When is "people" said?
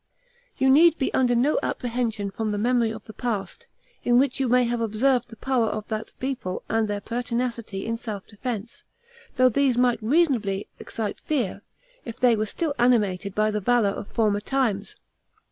6.19-6.63